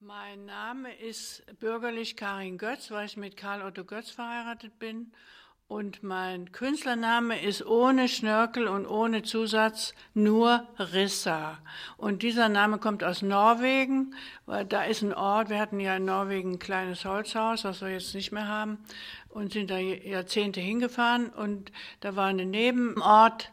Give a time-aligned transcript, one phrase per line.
[0.00, 5.10] Mein Name ist bürgerlich Karin Götz, weil ich mit Karl Otto Götz verheiratet bin.
[5.68, 11.58] Und mein Künstlername ist ohne Schnörkel und ohne Zusatz nur Rissa.
[11.96, 14.14] Und dieser Name kommt aus Norwegen,
[14.44, 17.88] weil da ist ein Ort, wir hatten ja in Norwegen ein kleines Holzhaus, was wir
[17.88, 18.78] jetzt nicht mehr haben,
[19.30, 21.30] und sind da Jahrzehnte hingefahren.
[21.30, 23.50] Und da war ein Nebenort,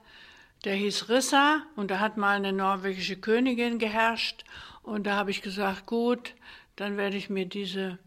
[0.65, 4.43] der hieß Rissa, und da hat mal eine norwegische Königin geherrscht.
[4.83, 6.35] Und da habe ich gesagt, gut,
[6.75, 7.97] dann werde ich mir diese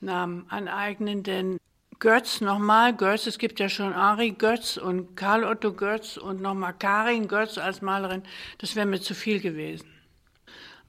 [0.00, 1.58] Namen aneignen, denn
[1.98, 6.74] Götz nochmal, Götz, es gibt ja schon Ari Götz und Karl Otto Götz und nochmal
[6.76, 8.24] Karin Götz als Malerin,
[8.58, 9.86] das wäre mir zu viel gewesen.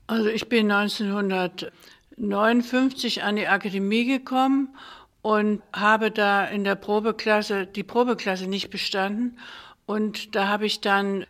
[0.07, 4.75] Also ich bin 1959 an die Akademie gekommen
[5.21, 9.37] und habe da in der Probeklasse, die Probeklasse nicht bestanden
[9.85, 11.27] und da habe ich dann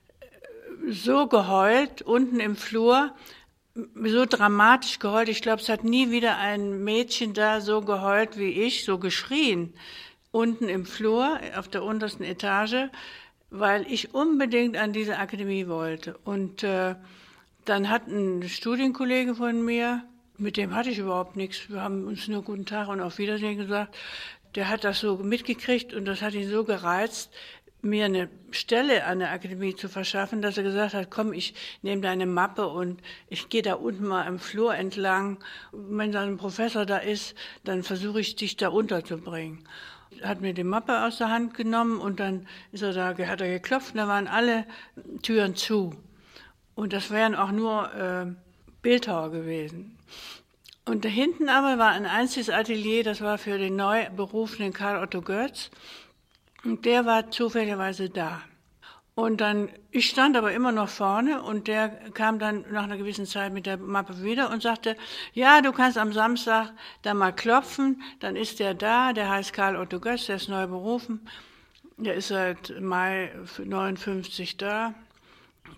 [0.88, 3.14] so geheult unten im Flur,
[3.76, 5.30] so dramatisch geheult.
[5.30, 9.74] Ich glaube, es hat nie wieder ein Mädchen da so geheult wie ich, so geschrien,
[10.32, 12.90] unten im Flur, auf der untersten Etage,
[13.50, 16.18] weil ich unbedingt an diese Akademie wollte.
[16.24, 16.96] Und äh,
[17.66, 20.04] dann hat ein Studienkollege von mir,
[20.38, 23.58] mit dem hatte ich überhaupt nichts, wir haben uns nur guten Tag und auf Wiedersehen
[23.58, 23.96] gesagt,
[24.56, 27.32] der hat das so mitgekriegt und das hat ihn so gereizt,
[27.84, 32.02] mir eine Stelle an der Akademie zu verschaffen, dass er gesagt hat, komm, ich nehme
[32.02, 35.38] deine Mappe und ich gehe da unten mal im Flur entlang.
[35.72, 39.68] Wenn da ein Professor da ist, dann versuche ich dich da unterzubringen.
[40.24, 43.50] Hat mir die Mappe aus der Hand genommen und dann ist er da, hat er
[43.50, 44.66] geklopft und da waren alle
[45.22, 45.94] Türen zu.
[46.76, 48.26] Und das wären auch nur äh,
[48.82, 49.98] Bildhauer gewesen.
[50.86, 55.02] Und da hinten aber war ein einziges Atelier, das war für den neu berufenen Karl
[55.02, 55.70] Otto Götz.
[56.64, 58.42] Und der war zufälligerweise da.
[59.16, 63.28] Und dann, ich stand aber immer noch vorne und der kam dann nach einer gewissen
[63.28, 64.96] Zeit mit der Mappe wieder und sagte,
[65.34, 66.72] ja, du kannst am Samstag
[67.04, 70.66] da mal klopfen, dann ist der da, der heißt Karl Otto Götz, der ist neu
[70.66, 71.30] berufen,
[71.98, 73.32] der ist seit Mai
[73.64, 74.96] 59 da,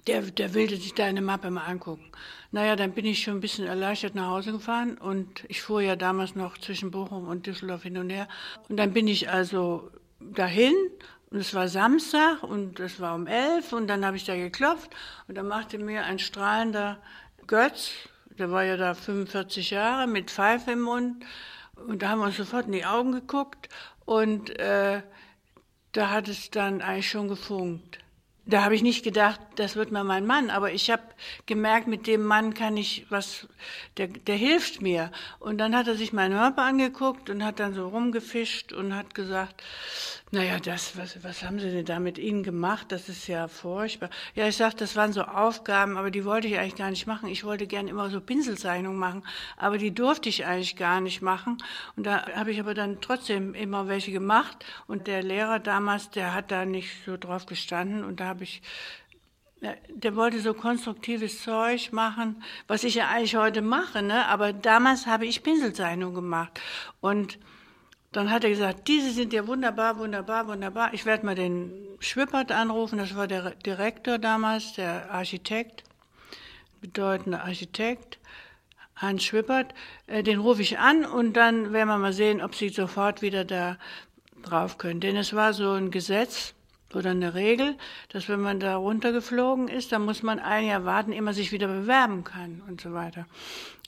[0.07, 2.09] der, der will sich deine Mappe mal angucken.
[2.51, 5.97] Naja, dann bin ich schon ein bisschen erleichtert nach Hause gefahren und ich fuhr ja
[5.97, 8.29] damals noch zwischen Bochum und Düsseldorf hin und her
[8.69, 9.91] und dann bin ich also
[10.33, 10.73] dahin
[11.29, 14.89] und es war Samstag und es war um elf und dann habe ich da geklopft
[15.27, 16.97] und dann machte mir ein strahlender
[17.47, 17.91] Götz,
[18.37, 21.25] der war ja da 45 Jahre mit Pfeife im Mund
[21.87, 23.69] und da haben wir uns sofort in die Augen geguckt
[24.05, 25.01] und äh,
[25.91, 28.04] da hat es dann eigentlich schon gefunkt
[28.45, 31.01] da habe ich nicht gedacht, das wird mal mein Mann, aber ich habe
[31.45, 33.47] gemerkt, mit dem Mann kann ich was,
[33.97, 35.11] der, der hilft mir.
[35.39, 39.15] Und dann hat er sich meinen Körper angeguckt und hat dann so rumgefischt und hat
[39.15, 39.63] gesagt,
[40.35, 42.91] naja, das, was, was haben Sie denn da mit Ihnen gemacht?
[42.91, 44.09] Das ist ja furchtbar.
[44.33, 47.29] Ja, ich sagte, das waren so Aufgaben, aber die wollte ich eigentlich gar nicht machen.
[47.29, 49.23] Ich wollte gern immer so Pinselzeichnungen machen,
[49.55, 51.57] aber die durfte ich eigentlich gar nicht machen.
[51.95, 54.65] Und da habe ich aber dann trotzdem immer welche gemacht.
[54.87, 58.03] Und der Lehrer damals, der hat da nicht so drauf gestanden.
[58.03, 58.61] Und da habe ich
[59.87, 64.27] der wollte so konstruktives Zeug machen, was ich ja eigentlich heute mache, ne?
[64.27, 66.59] aber damals habe ich Pinselzeichnungen gemacht.
[66.99, 67.39] Und
[68.15, 70.93] dann hat er gesagt, diese sind ja wunderbar, wunderbar, wunderbar.
[70.93, 75.83] Ich werde mal den Schwippert anrufen, das war der Direktor damals, der Architekt,
[76.79, 78.19] bedeutender Architekt,
[78.95, 79.73] Hans Schwippert.
[80.07, 83.43] Äh, den rufe ich an und dann werden wir mal sehen, ob sie sofort wieder
[83.43, 83.77] da
[84.43, 85.01] drauf können.
[85.01, 86.53] Denn es war so ein Gesetz
[86.93, 87.75] oder eine Regel,
[88.09, 91.51] dass wenn man da runtergeflogen ist, dann muss man ein Jahr warten, ehe man sich
[91.51, 93.25] wieder bewerben kann und so weiter.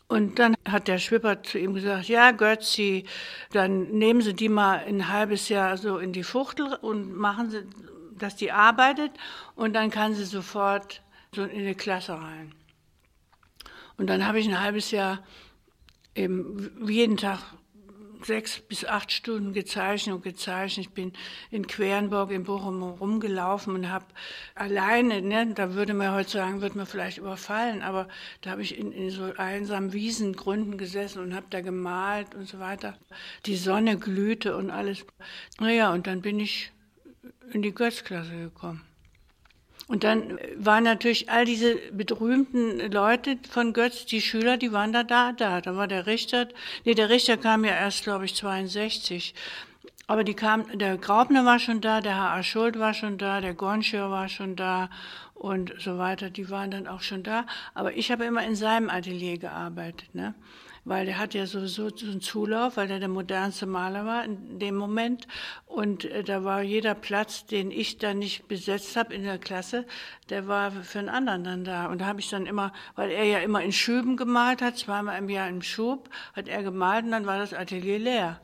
[0.08, 3.06] Und dann hat der Schwipper zu ihm gesagt, ja, Götzi,
[3.52, 7.64] dann nehmen Sie die mal ein halbes Jahr so in die Fuchtel und machen Sie,
[8.18, 9.12] dass die arbeitet
[9.56, 11.02] und dann kann sie sofort
[11.34, 12.54] so in die Klasse rein.
[13.98, 15.24] Und dann habe ich ein halbes Jahr
[16.16, 17.40] eben jeden Tag
[18.24, 20.88] sechs bis acht Stunden gezeichnet und gezeichnet.
[20.88, 21.14] Ich bin
[21.52, 24.06] in Querenburg in Bochum rumgelaufen und habe
[24.56, 28.08] alleine, ne, da würde man heute sagen, wird man vielleicht überfallen, aber
[28.42, 32.60] da habe ich in, in so einsamen Wiesengründen gesessen und habe da gemalt und so
[32.60, 32.98] weiter.
[33.46, 35.06] Die Sonne glühte und alles.
[35.60, 36.72] Naja, und dann bin ich
[37.52, 38.87] in die Götzklasse gekommen.
[39.88, 45.04] Und dann waren natürlich all diese berühmten Leute von Götz, die Schüler, die waren da,
[45.04, 45.62] da, da.
[45.62, 46.50] Da war der Richter,
[46.84, 49.34] nee, der Richter kam ja erst, glaube ich, 62.
[50.08, 52.44] Aber die kam, der Graubner war schon da, der H.A.
[52.44, 54.90] Schuld war schon da, der Gonschir war schon da
[55.34, 56.30] und so weiter.
[56.30, 57.46] Die waren dann auch schon da.
[57.74, 60.34] Aber ich habe immer in seinem Atelier gearbeitet, ne?
[60.88, 64.58] Weil der hat ja sowieso so einen Zulauf, weil er der modernste Maler war in
[64.58, 65.28] dem Moment.
[65.66, 69.86] Und äh, da war jeder Platz, den ich dann nicht besetzt habe in der Klasse,
[70.30, 71.88] der war für einen anderen dann da.
[71.88, 75.18] Und da habe ich dann immer, weil er ja immer in Schüben gemalt hat, zweimal
[75.20, 78.40] im Jahr im Schub, hat er gemalt und dann war das Atelier leer.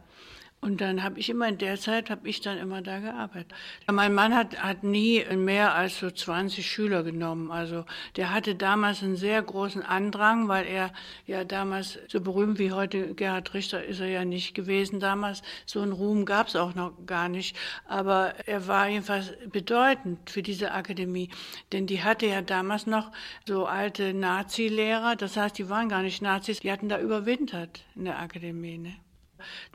[0.64, 3.54] Und dann habe ich immer in der Zeit, habe ich dann immer da gearbeitet.
[3.92, 7.52] Mein Mann hat, hat nie mehr als so 20 Schüler genommen.
[7.52, 7.84] Also
[8.16, 10.94] der hatte damals einen sehr großen Andrang, weil er
[11.26, 15.42] ja damals, so berühmt wie heute Gerhard Richter ist er ja nicht gewesen damals.
[15.66, 17.58] So einen Ruhm gab es auch noch gar nicht.
[17.86, 21.30] Aber er war jedenfalls bedeutend für diese Akademie.
[21.74, 23.12] Denn die hatte ja damals noch
[23.46, 25.18] so alte Nazi-Lehrer.
[25.18, 28.78] Das heißt, die waren gar nicht Nazis, die hatten da überwintert in der Akademie.
[28.78, 28.96] Ne?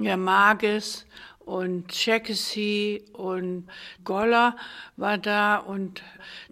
[0.00, 1.06] Ja, Magis
[1.40, 3.68] und Shakespeare und
[4.04, 4.54] Goller
[4.96, 6.02] war da und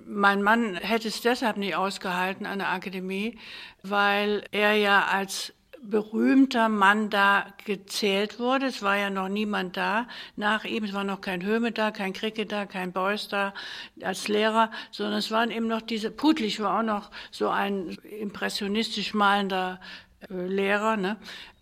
[0.07, 3.39] mein Mann hätte es deshalb nicht ausgehalten an der Akademie,
[3.83, 5.53] weil er ja als
[5.83, 8.67] berühmter Mann da gezählt wurde.
[8.67, 10.85] Es war ja noch niemand da nach ihm.
[10.85, 13.55] Es war noch kein Höhme da, kein Kricke da, kein Beuys da
[14.03, 19.15] als Lehrer, sondern es waren eben noch diese, Putlich war auch noch so ein impressionistisch
[19.15, 19.81] malender
[20.29, 21.17] äh, Lehrer, ne?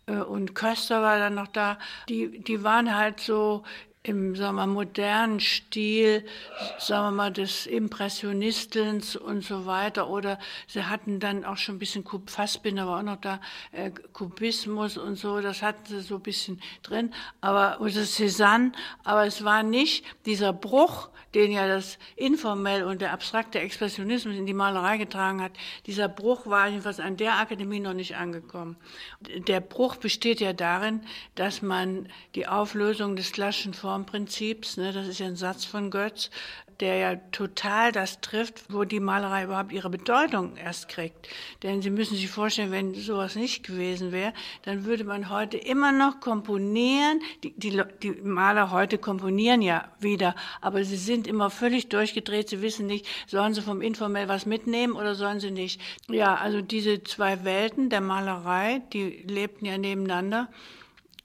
[0.07, 1.79] Äh, und Köster war dann noch da.
[2.09, 3.65] Die, die waren halt so
[4.07, 6.27] im sagen wir, modernen Stil,
[6.79, 10.11] sagen wir mal, des Impressionistens und so weiter.
[10.11, 13.41] Oder sie hatten dann auch schon ein bisschen Fassbinder war auch noch da,
[13.73, 17.15] äh, Kubismus und so, das hatten sie so ein bisschen drin.
[17.41, 18.73] Aber, oder Cézanne,
[19.05, 24.47] aber es war nicht dieser Bruch, den ja das informell und der abstrakte Expressionismus in
[24.47, 25.53] die Malerei getragen hat.
[25.87, 28.77] Dieser Bruch war jedenfalls an der Akademie noch nicht angekommen.
[29.21, 31.01] Der Bruch besteht ja darin,
[31.35, 36.29] dass man die Auflösung des klassischen Formprinzips, ne, das ist ja ein Satz von Götz,
[36.81, 41.29] der ja total das trifft, wo die Malerei überhaupt ihre Bedeutung erst kriegt.
[41.63, 44.33] Denn Sie müssen sich vorstellen, wenn sowas nicht gewesen wäre,
[44.63, 47.21] dann würde man heute immer noch komponieren.
[47.45, 52.49] Die, die, die Maler heute komponieren ja wieder, aber sie sind immer völlig durchgedreht.
[52.49, 55.81] Sie wissen nicht, sollen sie vom Informell was mitnehmen oder sollen sie nicht.
[56.09, 60.49] Ja, also diese zwei Welten der Malerei, die lebten ja nebeneinander.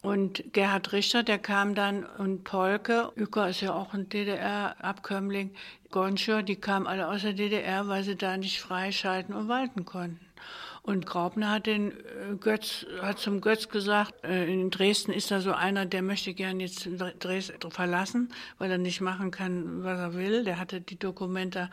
[0.01, 5.51] Und Gerhard Richter, der kam dann und Polke, Uecker ist ja auch ein DDR-Abkömmling,
[5.91, 10.19] Gonscher, die kamen alle aus der DDR, weil sie da nicht freischalten und walten konnten.
[10.81, 15.41] Und Graupner hat den äh, Götz, hat zum Götz gesagt, äh, in Dresden ist da
[15.41, 16.87] so einer, der möchte gern jetzt
[17.19, 20.45] Dresden verlassen, weil er nicht machen kann, was er will.
[20.45, 21.69] Der hatte die Dokumente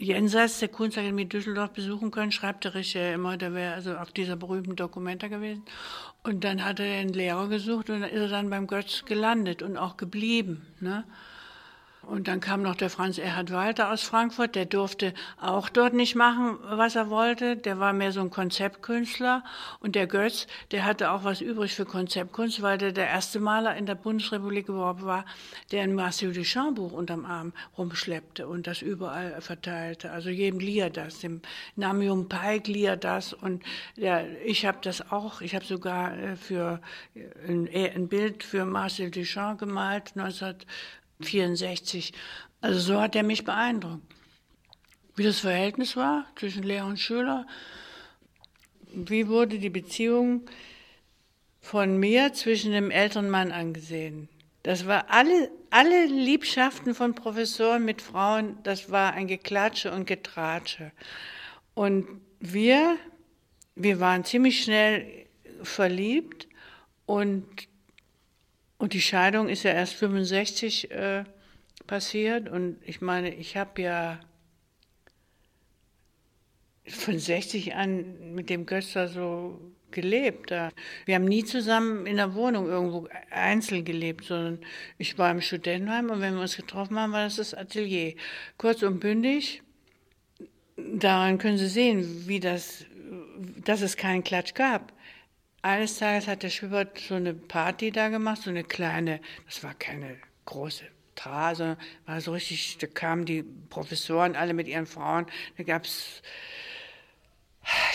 [0.00, 4.36] jenseits der Kunstakademie Düsseldorf besuchen können, schreibt der Richter immer, der wäre also auf dieser
[4.36, 5.62] berühmten Dokumenta gewesen.
[6.22, 9.76] Und dann hat er einen Lehrer gesucht und ist er dann beim Götz gelandet und
[9.76, 10.66] auch geblieben.
[10.80, 11.04] Ne?
[12.10, 16.16] Und dann kam noch der Franz Erhard Walter aus Frankfurt, der durfte auch dort nicht
[16.16, 17.56] machen, was er wollte.
[17.56, 19.44] Der war mehr so ein Konzeptkünstler.
[19.78, 23.76] Und der Götz, der hatte auch was übrig für Konzeptkunst, weil der der erste Maler
[23.76, 25.24] in der Bundesrepublik überhaupt war,
[25.70, 30.10] der ein Marcel Duchamp Buch unterm Arm rumschleppte und das überall verteilte.
[30.10, 31.40] Also jedem lieh er das, dem
[31.76, 33.32] Namium Paik lieh er das.
[33.32, 33.62] Und
[33.94, 36.80] ja, ich habe das auch, ich habe sogar äh, für
[37.46, 40.56] ein, ein Bild für Marcel Duchamp gemalt, 19
[41.20, 42.12] 64.
[42.60, 44.02] Also so hat er mich beeindruckt.
[45.16, 47.46] Wie das Verhältnis war zwischen Lehrer und Schüler,
[48.92, 50.42] wie wurde die Beziehung
[51.60, 54.28] von mir zwischen dem älteren Mann angesehen.
[54.62, 60.92] Das war alle, alle Liebschaften von Professoren mit Frauen, das war ein Geklatsche und Getratsche.
[61.74, 62.06] Und
[62.40, 62.96] wir,
[63.74, 65.26] wir waren ziemlich schnell
[65.62, 66.48] verliebt
[67.06, 67.46] und
[68.80, 71.24] und die Scheidung ist ja erst 65 äh,
[71.86, 72.48] passiert.
[72.48, 74.20] Und ich meine, ich habe ja
[76.88, 79.60] von 60 an mit dem Göster so
[79.90, 80.50] gelebt.
[81.04, 84.60] Wir haben nie zusammen in der Wohnung irgendwo einzeln gelebt, sondern
[84.96, 88.14] ich war im Studentenheim und wenn wir uns getroffen haben, war das das Atelier.
[88.56, 89.62] Kurz und bündig.
[90.78, 92.86] Daran können Sie sehen, wie das,
[93.62, 94.94] dass es keinen Klatsch gab.
[95.62, 99.74] Eines Tages hat der Schubert so eine Party da gemacht, so eine kleine, das war
[99.74, 101.76] keine große Tra, sondern
[102.06, 105.26] war so richtig, da kamen die Professoren alle mit ihren Frauen,
[105.58, 106.22] da gab's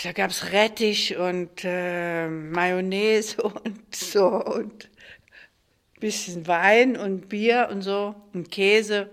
[0.04, 4.90] da gab's Rettich und äh, Mayonnaise und so und
[6.00, 9.10] bisschen Wein und Bier und so und Käse.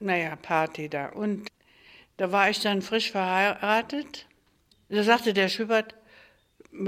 [0.00, 1.06] Naja, Party da.
[1.06, 1.48] Und
[2.18, 4.26] da war ich dann frisch verheiratet.
[4.88, 5.94] Da sagte der Schubert,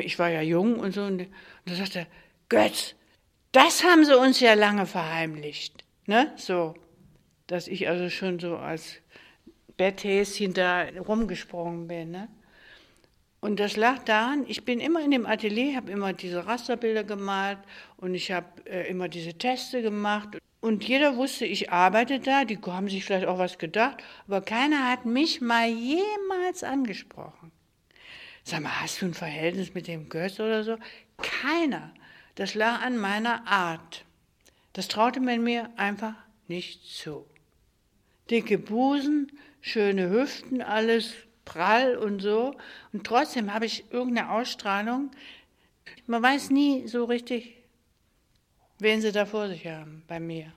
[0.00, 1.28] ich war ja jung und so, und, und
[1.64, 2.06] da sagte er,
[2.48, 2.94] Götz,
[3.52, 5.84] das haben sie uns ja lange verheimlicht.
[6.06, 6.32] Ne?
[6.36, 6.74] So,
[7.46, 8.96] dass ich also schon so als
[9.76, 12.10] Betthäschen da rumgesprungen bin.
[12.10, 12.28] Ne?
[13.40, 17.58] Und das lag daran, ich bin immer in dem Atelier, habe immer diese Rasterbilder gemalt
[17.96, 20.38] und ich habe äh, immer diese Teste gemacht.
[20.60, 24.90] Und jeder wusste, ich arbeite da, die haben sich vielleicht auch was gedacht, aber keiner
[24.90, 27.52] hat mich mal jemals angesprochen.
[28.44, 30.76] Sag mal, hast du ein Verhältnis mit dem Götz oder so?
[31.18, 31.92] Keiner.
[32.34, 34.04] Das lag an meiner Art.
[34.72, 36.14] Das traute man mir einfach
[36.46, 37.26] nicht zu.
[38.30, 41.14] Dicke Busen, schöne Hüften, alles
[41.44, 42.54] prall und so.
[42.92, 45.10] Und trotzdem habe ich irgendeine Ausstrahlung.
[46.06, 47.56] Man weiß nie so richtig,
[48.78, 50.52] wen sie da vor sich haben bei mir.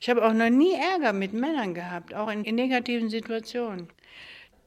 [0.00, 3.88] Ich habe auch noch nie Ärger mit Männern gehabt, auch in, in negativen Situationen.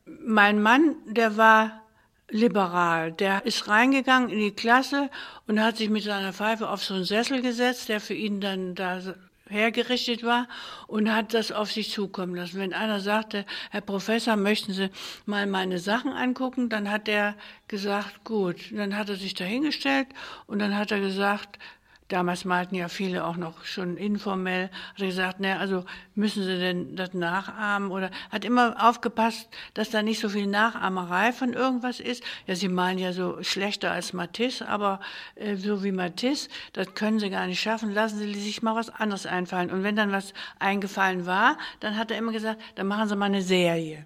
[0.05, 1.86] Mein Mann, der war
[2.29, 3.11] liberal.
[3.11, 5.09] Der ist reingegangen in die Klasse
[5.47, 8.75] und hat sich mit seiner Pfeife auf so einen Sessel gesetzt, der für ihn dann
[8.75, 9.01] da
[9.49, 10.47] hergerichtet war
[10.87, 12.59] und hat das auf sich zukommen lassen.
[12.59, 14.89] Wenn einer sagte, Herr Professor, möchten Sie
[15.25, 17.35] mal meine Sachen angucken, dann hat er
[17.67, 18.57] gesagt, gut.
[18.71, 20.07] Dann hat er sich dahingestellt
[20.47, 21.59] und dann hat er gesagt,
[22.09, 24.69] Damals malten ja viele auch noch schon informell.
[24.93, 25.83] Hat er gesagt, ne, also
[26.15, 31.33] müssen Sie denn das nachahmen oder hat immer aufgepasst, dass da nicht so viel Nachahmerei
[31.33, 32.23] von irgendwas ist.
[32.45, 35.01] Ja, Sie malen ja so schlechter als Matisse, aber
[35.35, 37.93] äh, so wie Matisse, das können Sie gar nicht schaffen.
[37.93, 39.69] Lassen Sie sich mal was anderes einfallen.
[39.69, 43.25] Und wenn dann was eingefallen war, dann hat er immer gesagt, dann machen Sie mal
[43.25, 44.05] eine Serie.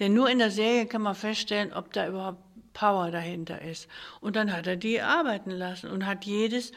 [0.00, 3.88] Denn nur in der Serie kann man feststellen, ob da überhaupt Power dahinter ist.
[4.20, 6.72] Und dann hat er die arbeiten lassen und hat jedes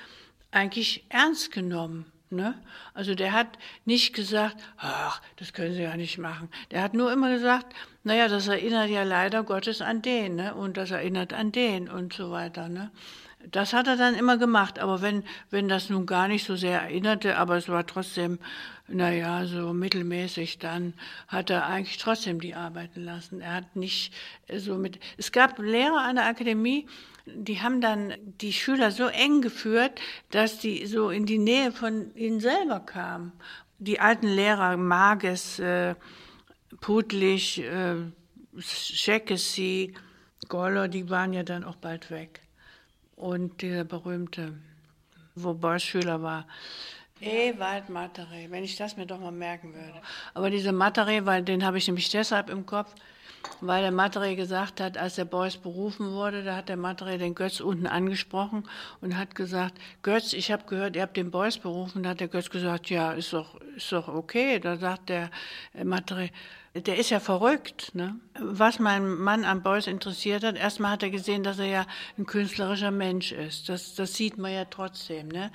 [0.54, 2.06] eigentlich ernst genommen.
[2.30, 2.56] Ne?
[2.96, 6.50] Also der hat nicht gesagt, ach, das können Sie ja nicht machen.
[6.72, 10.56] Der hat nur immer gesagt, naja, das erinnert ja leider Gottes an den, ne?
[10.56, 12.92] Und das erinnert an den und so weiter, ne?
[13.52, 16.82] Das hat er dann immer gemacht, aber wenn, wenn das nun gar nicht so sehr
[16.82, 18.40] erinnerte, aber es war trotzdem,
[18.88, 20.94] naja, so mittelmäßig, dann
[21.28, 23.42] hat er eigentlich trotzdem die arbeiten lassen.
[23.42, 24.14] Er hat nicht
[24.56, 26.88] so mit, es gab Lehrer an der Akademie,
[27.26, 30.00] die haben dann die Schüler so eng geführt,
[30.32, 33.32] dass die so in die Nähe von ihnen selber kamen.
[33.80, 35.96] Die alten Lehrer, Mages, äh,
[36.82, 37.96] Putlich, äh,
[38.60, 39.94] Schekesi,
[40.50, 42.42] Goller, die waren ja dann auch bald weg.
[43.16, 44.54] Und dieser berühmte,
[45.36, 46.46] wo Bosch Schüler war,
[47.22, 50.02] Ewald Mattere, wenn ich das mir doch mal merken würde.
[50.34, 52.94] Aber dieser Mattere, weil den habe ich nämlich deshalb im Kopf,
[53.62, 57.36] weil der Matre gesagt hat, als der Beuys berufen wurde, da hat der Matre den
[57.36, 58.68] Götz unten angesprochen
[59.02, 62.04] und hat gesagt, Götz, ich habe gehört, ihr habt den Beuys berufen.
[62.04, 64.60] Da hat der Götz gesagt, ja, ist doch, ist doch okay.
[64.60, 65.30] Da sagt der
[65.84, 66.30] Matre,
[66.76, 67.94] der ist ja verrückt.
[67.94, 68.16] Ne?
[68.40, 71.86] Was mein Mann am Beuys interessiert hat, erstmal hat er gesehen, dass er ja
[72.18, 73.70] ein künstlerischer Mensch ist.
[73.70, 75.28] Das, das sieht man ja trotzdem.
[75.28, 75.52] Ne?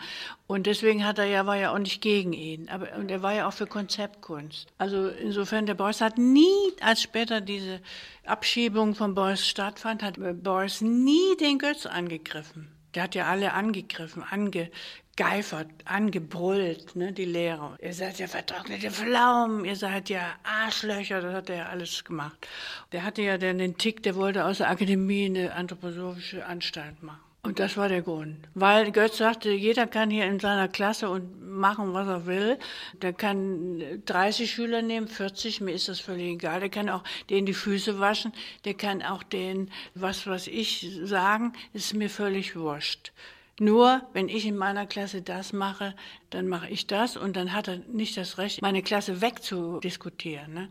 [0.46, 2.68] Und deswegen hat er ja, war ja auch nicht gegen ihn.
[2.68, 4.68] Aber, und er war ja auch für Konzeptkunst.
[4.78, 7.80] Also insofern, der Beuys hat nie, als später diese
[8.24, 12.68] Abschiebung von Beuys stattfand, hat Beuys nie den Götz angegriffen.
[12.94, 14.70] Der hat ja alle angegriffen, ange,
[15.18, 17.76] geifert, angebrüllt, ne, die Lehrer.
[17.82, 22.46] Ihr seid ja vertrocknete Pflaumen, ihr seid ja Arschlöcher, das hat er ja alles gemacht.
[22.92, 27.18] Der hatte ja dann den Tick, der wollte aus der Akademie eine anthroposophische Anstalt machen.
[27.42, 28.36] Und das war der Grund.
[28.54, 32.58] Weil Götz sagte, jeder kann hier in seiner Klasse und machen, was er will.
[33.02, 36.60] Der kann 30 Schüler nehmen, 40, mir ist das völlig egal.
[36.60, 38.32] Der kann auch denen die Füße waschen.
[38.64, 43.12] Der kann auch denen, was was ich sagen, ist mir völlig wurscht.
[43.58, 45.94] Nur wenn ich in meiner Klasse das mache,
[46.30, 50.54] dann mache ich das und dann hat er nicht das Recht, meine Klasse wegzudiskutieren.
[50.54, 50.68] Ne?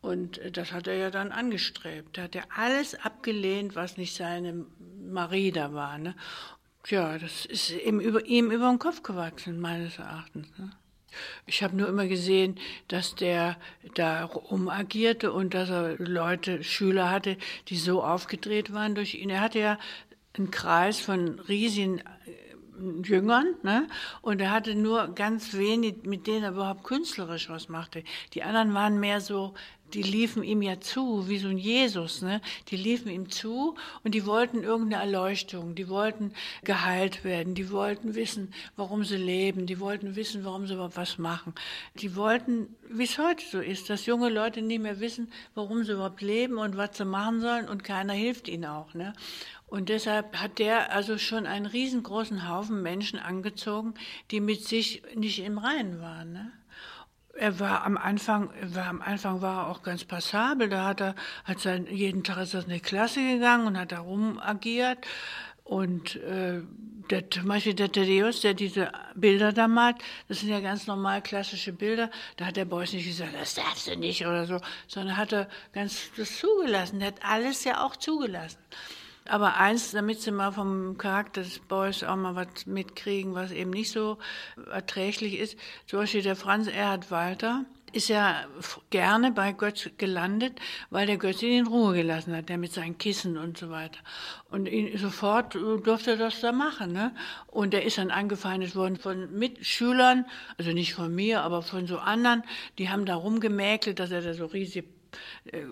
[0.00, 2.16] Und äh, das hat er ja dann angestrebt.
[2.16, 4.64] Da hat er alles abgelehnt, was nicht seine
[5.02, 5.98] Marie da war.
[5.98, 6.14] Ne?
[6.84, 10.48] Tja, das ist ihm über, ihm über den Kopf gewachsen, meines Erachtens.
[10.56, 10.70] Ne?
[11.44, 13.56] Ich habe nur immer gesehen, dass der
[13.94, 17.36] da rumagierte und dass er Leute, Schüler hatte,
[17.68, 19.28] die so aufgedreht waren durch ihn.
[19.28, 19.78] Er hatte ja
[20.36, 22.04] einen Kreis von riesigen äh,
[23.04, 23.86] Jüngern, ne?
[24.22, 28.04] Und er hatte nur ganz wenig, mit denen er überhaupt künstlerisch was machte.
[28.32, 29.54] Die anderen waren mehr so,
[29.94, 32.40] die liefen ihm ja zu, wie so ein Jesus, ne?
[32.68, 36.32] Die liefen ihm zu und die wollten irgendeine Erleuchtung, die wollten
[36.62, 41.18] geheilt werden, die wollten wissen, warum sie leben, die wollten wissen, warum sie überhaupt was
[41.18, 41.54] machen.
[41.96, 45.92] Die wollten, wie es heute so ist, dass junge Leute nicht mehr wissen, warum sie
[45.92, 49.12] überhaupt leben und was sie machen sollen und keiner hilft ihnen auch, ne?
[49.70, 53.94] Und deshalb hat der also schon einen riesengroßen Haufen Menschen angezogen,
[54.32, 56.32] die mit sich nicht im Reinen waren.
[56.32, 56.52] Ne?
[57.34, 60.68] Er war am Anfang, war am Anfang war er auch ganz passabel.
[60.68, 63.92] Da hat er, hat sein, jeden Tag ist er in die Klasse gegangen und hat
[63.92, 65.06] da rum agiert.
[65.62, 66.62] Und äh,
[67.10, 71.22] der, zum Beispiel der Thaddeus, der diese Bilder da malt, das sind ja ganz normal
[71.22, 74.58] klassische Bilder, da hat der Beuys nicht gesagt, das darfst du nicht oder so,
[74.88, 76.98] sondern hat er ganz das zugelassen.
[76.98, 78.58] Der hat alles ja auch zugelassen.
[79.26, 83.70] Aber eins, damit sie mal vom Charakter des Boys auch mal was mitkriegen, was eben
[83.70, 84.18] nicht so
[84.70, 85.56] erträglich ist.
[85.86, 88.44] Zum Beispiel der Franz Erhard Walter ist ja
[88.90, 90.60] gerne bei Götz gelandet,
[90.90, 93.98] weil der Götz ihn in Ruhe gelassen hat, der mit seinen Kissen und so weiter.
[94.50, 96.92] Und ihn, sofort durfte er das da machen.
[96.92, 97.12] Ne?
[97.48, 101.98] Und er ist dann angefeindet worden von Mitschülern, also nicht von mir, aber von so
[101.98, 102.42] anderen,
[102.78, 104.86] die haben da rumgemäkelt, dass er da so riesige
[105.46, 105.64] äh,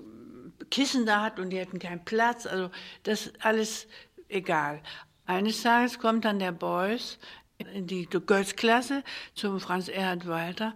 [0.71, 2.47] Kissen da hat und die hätten keinen Platz.
[2.47, 2.71] Also
[3.05, 3.87] das alles
[4.29, 4.81] egal.
[5.27, 7.19] Eines Tages kommt dann der Beuys
[7.59, 9.03] in die Götz-Klasse
[9.35, 10.75] zum Franz Erhard Walter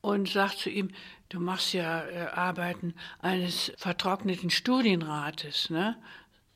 [0.00, 0.90] und sagt zu ihm,
[1.28, 5.96] du machst ja äh, Arbeiten eines vertrockneten Studienrates, ne?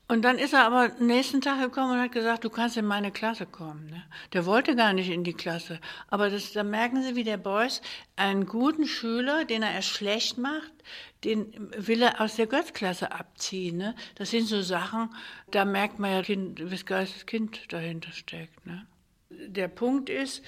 [0.06, 3.10] Und dann ist er aber nächsten Tag gekommen und hat gesagt, du kannst in meine
[3.10, 3.86] Klasse kommen.
[3.86, 4.02] Ne?
[4.34, 5.80] Der wollte gar nicht in die Klasse.
[6.08, 7.80] Aber das, da merken Sie, wie der Beuys
[8.14, 10.72] einen guten Schüler, den er erst schlecht macht,
[11.24, 13.78] den will er aus der Götzklasse abziehen.
[13.78, 13.94] Ne?
[14.16, 15.08] Das sind so Sachen,
[15.50, 18.66] da merkt man ja, wie Geistes Kind dahinter steckt.
[18.66, 18.86] Ne?
[19.30, 20.42] Der Punkt ist,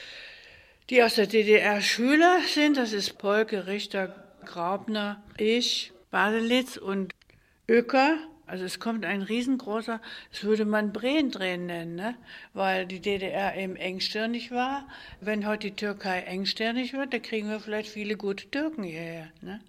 [0.91, 7.15] die aus der DDR Schüler sind, das ist Polke, Richter, Graubner, ich, Baselitz und
[7.69, 8.19] Öcker.
[8.47, 10.00] Also es kommt ein riesengroßer,
[10.31, 12.15] das würde man Brendrehen nennen, ne?
[12.55, 14.87] weil die DDR eben engstirnig war.
[15.21, 19.29] Wenn heute die Türkei engstirnig wird, dann kriegen wir vielleicht viele gute Türken hierher.
[19.41, 19.61] Ne?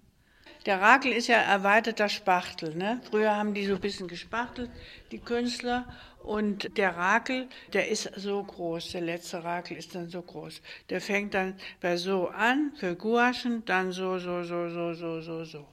[0.68, 2.76] Der Rakel ist ja erweiterter Spachtel.
[2.76, 3.02] Ne?
[3.10, 4.70] Früher haben die so ein bisschen gespachtelt,
[5.12, 5.88] die Künstler.
[6.20, 10.62] Und der Rakel, der ist so groß, der letzte Rakel ist dann so groß.
[10.90, 15.46] Der fängt dann bei so an, für Guaschen, dann so, so, so, so, so, so,
[15.46, 15.66] so.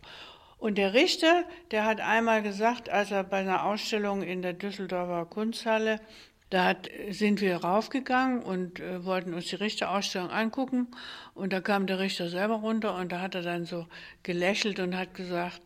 [0.65, 5.27] Und der Richter, der hat einmal gesagt, als er bei einer Ausstellung in der Düsseldorfer
[5.27, 6.01] Kunsthalle
[6.49, 10.89] da hat, sind wir raufgegangen und äh, wollten uns die Richterausstellung angucken.
[11.35, 13.87] Und da kam der Richter selber runter und da hat er dann so
[14.23, 15.61] gelächelt und hat gesagt,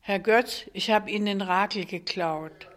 [0.00, 2.68] Herr Götz, ich habe Ihnen den Rakel geklaut.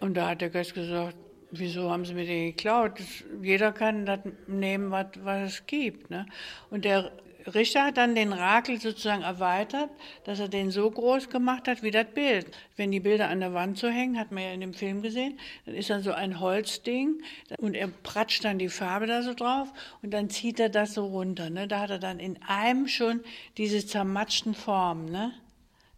[0.00, 1.16] Und da hat der Götz gesagt,
[1.50, 3.00] wieso haben Sie mir den geklaut?
[3.00, 6.10] Das, jeder kann das nehmen, was, was es gibt.
[6.10, 6.26] Ne?
[6.68, 7.10] Und der
[7.46, 9.90] Richter hat dann den Rakel sozusagen erweitert,
[10.24, 12.46] dass er den so groß gemacht hat wie das Bild.
[12.76, 15.38] Wenn die Bilder an der Wand so hängen, hat man ja in dem Film gesehen,
[15.66, 17.22] dann ist dann so ein Holzding
[17.58, 21.06] und er pratscht dann die Farbe da so drauf und dann zieht er das so
[21.06, 21.50] runter.
[21.50, 21.68] Ne?
[21.68, 23.20] Da hat er dann in einem schon
[23.56, 25.32] diese zermatschten Formen ne?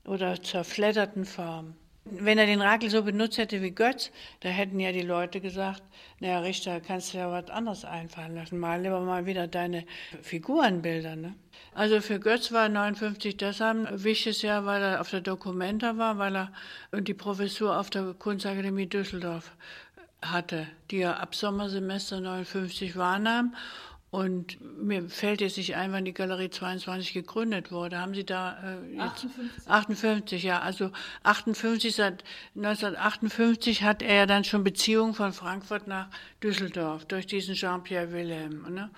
[0.05, 1.82] oder zerfledderten Formen.
[2.05, 4.11] Wenn er den Rakel so benutzt hätte wie Götz,
[4.41, 5.83] da hätten ja die Leute gesagt,
[6.19, 8.59] naja, Richter, kannst du ja was anderes einfallen lassen.
[8.59, 9.85] Mal lieber mal wieder deine
[10.21, 11.15] Figurenbilder.
[11.15, 11.35] Ne?
[11.75, 16.19] Also für Götz war 59 deshalb ein wichtiges Jahr, weil er auf der Dokumenta war,
[16.19, 16.51] weil er
[16.93, 19.53] die Professur auf der Kunstakademie Düsseldorf
[20.21, 23.55] hatte, die er ab Sommersemester 59 wahrnahm
[24.13, 27.99] und mir fällt jetzt nicht ein, wann die Galerie 22 gegründet wurde.
[27.99, 29.67] Haben Sie da äh, jetzt 58.
[29.67, 30.61] 58, ja.
[30.61, 30.91] Also
[31.23, 32.23] 58 seit
[32.55, 36.09] 1958 hat er ja dann schon Beziehungen von Frankfurt nach
[36.43, 38.71] Düsseldorf durch diesen Jean-Pierre Wilhelm.
[38.75, 38.91] Ne?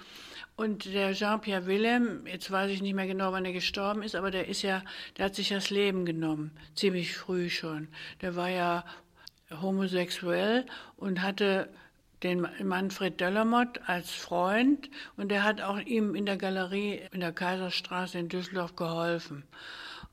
[0.56, 4.32] Und der Jean-Pierre Wilhelm, jetzt weiß ich nicht mehr genau, wann er gestorben ist, aber
[4.32, 4.82] der ist ja,
[5.16, 7.86] der hat sich das Leben genommen, ziemlich früh schon.
[8.20, 8.84] Der war ja
[9.62, 11.68] homosexuell und hatte
[12.24, 17.32] den Manfred Döllermott als Freund und er hat auch ihm in der Galerie in der
[17.32, 19.44] Kaiserstraße in Düsseldorf geholfen.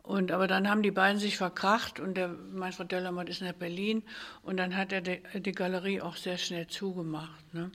[0.03, 4.03] Und, aber dann haben die beiden sich verkracht und der Manfred Döllermott ist nach Berlin
[4.43, 7.71] und dann hat er die, die Galerie auch sehr schnell zugemacht, ne?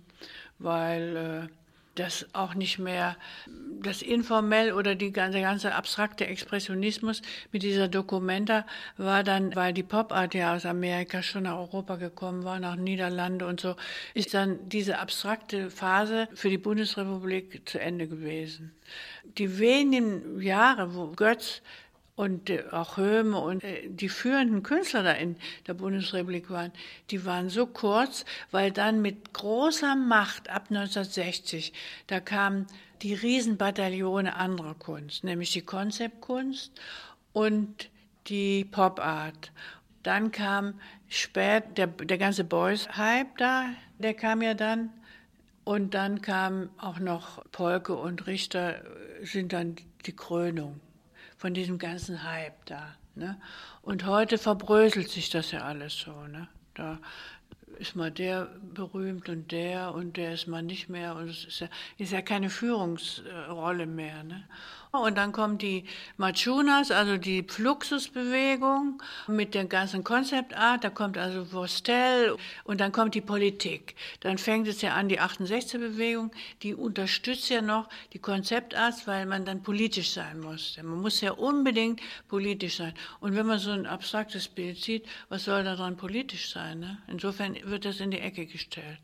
[0.59, 1.66] weil äh,
[1.97, 3.17] das auch nicht mehr,
[3.83, 8.65] das informell oder die ganze, ganze abstrakte Expressionismus mit dieser Dokumenta
[8.97, 13.47] war dann, weil die Popart ja aus Amerika schon nach Europa gekommen war, nach Niederlande
[13.47, 13.77] und so,
[14.15, 18.73] ist dann diese abstrakte Phase für die Bundesrepublik zu Ende gewesen.
[19.39, 21.63] Die wenigen Jahre, wo Götz
[22.17, 26.73] und äh, auch Höhme und äh, die führenden Künstler da in der Bundesrepublik waren,
[27.11, 31.73] die waren so kurz, weil dann mit großer Macht ab 1960,
[32.09, 32.67] da kamen
[33.03, 36.73] die Riesenbataillone anderer Kunst, nämlich die Konzeptkunst
[37.35, 37.91] und
[38.27, 39.53] die Pop-Art.
[40.03, 43.67] Dann kam spät der, der ganze Boys-Hype da,
[43.99, 44.91] der kam ja dann.
[45.65, 48.81] Und dann kam auch noch Polke und Richter,
[49.23, 49.75] sind dann
[50.07, 50.81] die Krönung
[51.37, 52.95] von diesem ganzen Hype da.
[53.15, 53.41] Ne?
[53.83, 56.13] Und heute verbröselt sich das ja alles so.
[56.27, 56.49] Ne?
[56.75, 56.99] Da
[57.79, 61.61] ist mal der berühmt und der und der ist mal nicht mehr und es ist
[61.61, 61.69] ja,
[61.99, 64.23] ist ja keine Führungsrolle mehr.
[64.25, 64.45] Ne?
[64.93, 65.85] Und dann kommt die
[66.17, 70.85] Machunas, also die Fluxusbewegung mit der ganzen Konzeptart.
[70.85, 73.95] Da kommt also Vostell und dann kommt die Politik.
[74.21, 76.31] Dann fängt es ja an, die 68er-Bewegung,
[76.63, 80.77] die unterstützt ja noch die Konzeptart, weil man dann politisch sein muss.
[80.77, 82.95] Man muss ja unbedingt politisch sein.
[83.21, 86.81] Und wenn man so ein abstraktes Bild sieht, was soll daran politisch sein?
[86.81, 86.99] Ne?
[87.09, 88.99] Insofern wird das in die Ecke gestellt.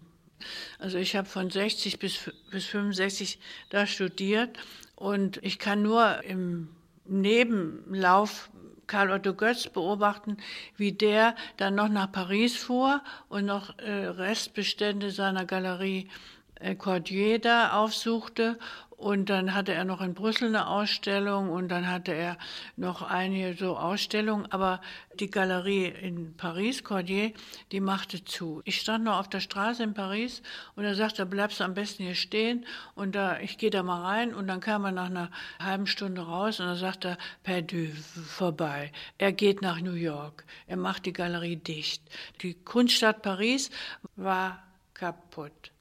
[0.79, 3.39] Also ich habe von 60 bis, bis 65
[3.71, 4.59] da studiert
[5.03, 6.69] und ich kann nur im
[7.07, 8.51] Nebenlauf
[8.87, 10.37] Karl Otto Götz beobachten,
[10.77, 16.09] wie der dann noch nach Paris fuhr und noch äh, Restbestände seiner Galerie
[16.55, 18.61] äh, Cordier da aufsuchte
[19.03, 22.39] und dann hatte er noch in Brüssel eine Ausstellung und dann hatte er
[22.77, 24.47] noch einige so Ausstellungen.
[24.53, 24.81] Aber
[25.19, 27.33] die Galerie in Paris, Cordier,
[27.73, 28.63] die machte zu.
[28.65, 30.41] Ich stand noch auf der Straße in Paris
[30.77, 32.65] und er sagte, bleibst du am besten hier stehen.
[32.95, 36.23] Und da, ich gehe da mal rein und dann kam er nach einer halben Stunde
[36.23, 37.89] raus und dann sagte er, perdu,
[38.25, 38.93] vorbei.
[39.19, 40.45] Er geht nach New York.
[40.69, 42.05] Er macht die Galerie dicht.
[42.43, 43.71] Die Kunststadt Paris
[44.15, 44.63] war
[44.95, 45.73] kaputt.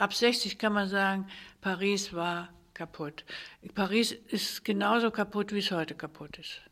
[0.00, 1.26] Ab 60 kann man sagen,
[1.60, 3.26] Paris war kaputt.
[3.74, 6.62] Paris ist genauso kaputt, wie es heute kaputt ist.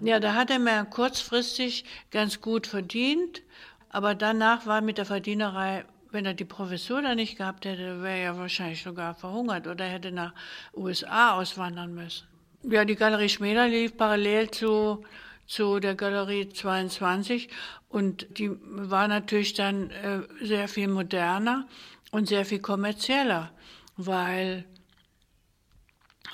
[0.00, 3.42] Ja, da hat er mir kurzfristig ganz gut verdient,
[3.88, 8.18] aber danach war mit der Verdienerei, wenn er die Professur da nicht gehabt hätte, wäre
[8.18, 10.32] er wahrscheinlich sogar verhungert oder hätte nach
[10.72, 12.28] USA auswandern müssen.
[12.62, 15.02] Ja, die Galerie Schmäler lief parallel zu,
[15.48, 17.48] zu der Galerie 22
[17.88, 21.66] und die war natürlich dann äh, sehr viel moderner
[22.10, 23.50] und sehr viel kommerzieller,
[23.96, 24.64] weil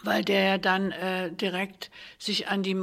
[0.02, 2.76] weil der ja dann äh, direkt sich an die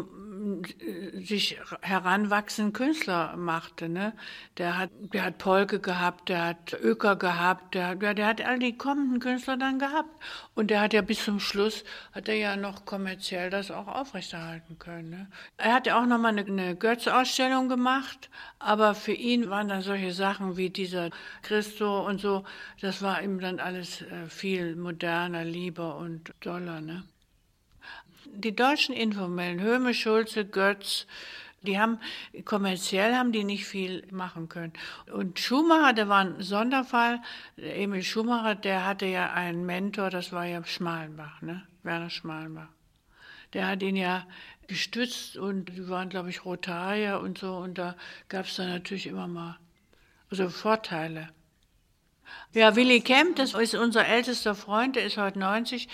[1.14, 3.90] sich heranwachsenden Künstler machte.
[3.90, 4.14] Ne?
[4.58, 8.60] Der hat, der hat Polke gehabt, der hat Öker gehabt, der, der, der hat all
[8.60, 10.10] die kommenden Künstler dann gehabt.
[10.56, 14.80] Und der hat ja bis zum Schluss, hat er ja noch kommerziell das auch aufrechterhalten
[14.80, 15.10] können.
[15.10, 15.28] Ne?
[15.58, 20.14] Er hat ja auch nochmal eine, eine Götz-Ausstellung gemacht, aber für ihn waren dann solche
[20.14, 21.10] Sachen wie dieser
[21.42, 22.44] Christo und so,
[22.82, 26.82] das war ihm dann alles äh, viel moderner, lieber und doller.
[26.82, 27.04] Ne?
[28.34, 31.06] Die deutschen Informellen, Höhme, Schulze, Götz,
[31.62, 32.00] die haben
[32.44, 34.74] kommerziell haben die nicht viel machen können.
[35.12, 37.22] Und Schumacher, der war ein Sonderfall.
[37.58, 41.62] Emil Schumacher, der hatte ja einen Mentor, das war ja Schmalenbach, ne?
[41.84, 42.70] Werner Schmalenbach.
[43.54, 44.26] Der hat ihn ja
[44.68, 47.56] gestützt und die waren, glaube ich, Rotarier und so.
[47.58, 47.96] Und da
[48.30, 49.58] gab es dann natürlich immer mal
[50.32, 51.30] also Vorteile.
[52.54, 55.88] Ja, Willy Kemp, das ist unser ältester Freund, der ist heute 90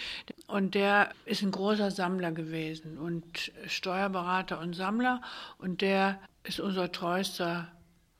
[0.48, 5.22] und der ist ein großer Sammler gewesen und Steuerberater und Sammler.
[5.60, 7.68] Und der ist unser treuester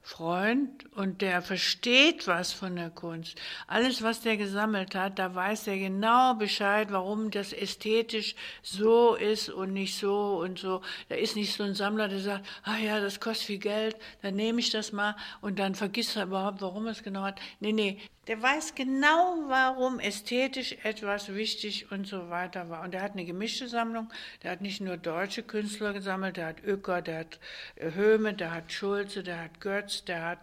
[0.08, 3.38] Freund und der versteht was von der Kunst.
[3.68, 9.50] Alles, was der gesammelt hat, da weiß er genau Bescheid, warum das ästhetisch so ist
[9.50, 10.82] und nicht so und so.
[11.10, 14.36] Da ist nicht so ein Sammler, der sagt, ah ja, das kostet viel Geld, dann
[14.36, 17.42] nehme ich das mal und dann vergisst er überhaupt, warum er es genau hat.
[17.60, 22.84] Nee, nee, der weiß genau, warum ästhetisch etwas wichtig und so weiter war.
[22.84, 24.12] Und er hat eine gemischte Sammlung.
[24.44, 27.40] Der hat nicht nur deutsche Künstler gesammelt, der hat Öcker, der hat
[27.76, 30.40] äh, Höhme, der hat Schulze, der hat Götz, der hat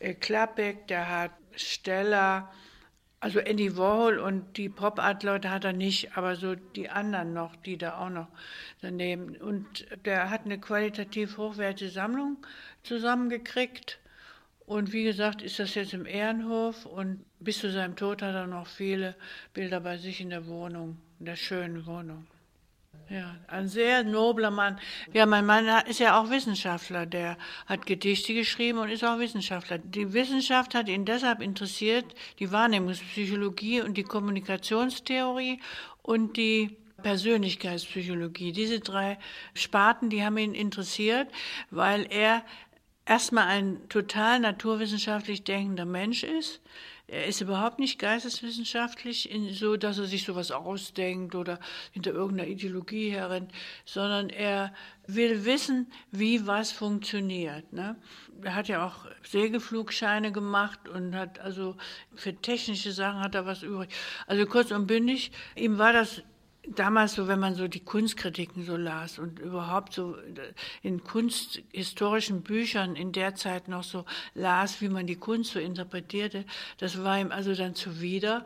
[0.00, 2.52] äh, Klappek, der hat Steller,
[3.20, 7.76] also Andy Warhol und die Pop-Art-Leute hat er nicht, aber so die anderen noch, die
[7.76, 8.28] da auch noch
[8.80, 9.36] daneben.
[9.36, 12.38] Und der hat eine qualitativ hochwertige Sammlung
[12.82, 14.00] zusammengekriegt
[14.70, 18.46] und wie gesagt, ist das jetzt im Ehrenhof und bis zu seinem Tod hat er
[18.46, 19.16] noch viele
[19.52, 22.24] Bilder bei sich in der Wohnung, in der schönen Wohnung.
[23.08, 24.78] Ja, ein sehr nobler Mann.
[25.12, 27.04] Ja, mein Mann ist ja auch Wissenschaftler.
[27.04, 29.78] Der hat Gedichte geschrieben und ist auch Wissenschaftler.
[29.78, 32.04] Die Wissenschaft hat ihn deshalb interessiert,
[32.38, 35.58] die Wahrnehmungspsychologie und die Kommunikationstheorie
[36.02, 38.52] und die Persönlichkeitspsychologie.
[38.52, 39.18] Diese drei
[39.54, 41.26] Sparten, die haben ihn interessiert,
[41.70, 42.44] weil er
[43.10, 46.60] erstmal ein total naturwissenschaftlich denkender Mensch ist.
[47.08, 51.58] Er ist überhaupt nicht geisteswissenschaftlich, in, so dass er sich sowas ausdenkt oder
[51.90, 53.50] hinter irgendeiner Ideologie herrennt,
[53.84, 54.72] sondern er
[55.08, 57.72] will wissen, wie was funktioniert.
[57.72, 57.96] Ne?
[58.42, 61.76] Er hat ja auch Segelflugscheine gemacht und hat also
[62.14, 63.90] für technische Sachen hat er was übrig.
[64.28, 66.22] Also kurz und bündig, ihm war das
[66.66, 70.16] damals so, wenn man so die Kunstkritiken so las und überhaupt so
[70.82, 76.44] in kunsthistorischen Büchern in der Zeit noch so las, wie man die Kunst so interpretierte,
[76.78, 78.44] das war ihm also dann zuwider.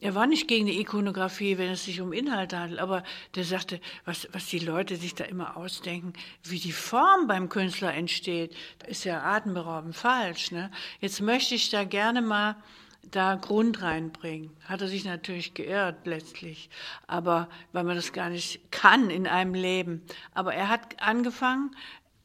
[0.00, 3.80] Er war nicht gegen die Ikonografie, wenn es sich um Inhalte handelt, aber der sagte,
[4.04, 9.04] was, was die Leute sich da immer ausdenken, wie die Form beim Künstler entsteht, ist
[9.04, 10.50] ja atemberaubend falsch.
[10.50, 10.70] Ne?
[11.00, 12.56] Jetzt möchte ich da gerne mal
[13.02, 14.50] da Grund reinbringen.
[14.64, 16.70] Hat er sich natürlich geirrt letztlich,
[17.06, 20.02] aber weil man das gar nicht kann in einem Leben.
[20.34, 21.74] Aber er hat angefangen,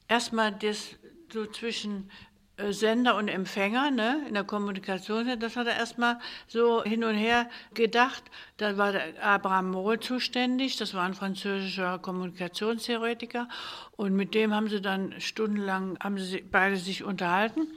[0.07, 0.95] erstmal das
[1.31, 2.09] so zwischen
[2.57, 7.15] äh, Sender und Empfänger ne, in der Kommunikation, das hat er erstmal so hin und
[7.15, 8.23] her gedacht.
[8.57, 13.49] Da war Abraham Mohl zuständig, das war ein französischer Kommunikationstheoretiker
[13.97, 17.67] und mit dem haben sie dann stundenlang, haben sie beide sich unterhalten.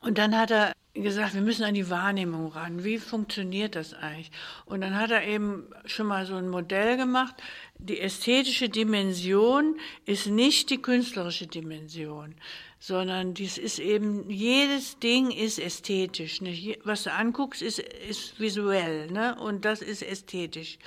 [0.00, 2.84] Und dann hat er gesagt, wir müssen an die Wahrnehmung ran.
[2.84, 4.30] Wie funktioniert das eigentlich?
[4.64, 7.34] Und dann hat er eben schon mal so ein Modell gemacht.
[7.78, 12.34] Die ästhetische Dimension ist nicht die künstlerische Dimension
[12.82, 16.40] sondern dies ist eben, jedes Ding ist ästhetisch.
[16.40, 16.78] Ne?
[16.82, 19.36] Was du anguckst, ist, ist visuell ne?
[19.38, 20.78] und das ist ästhetisch.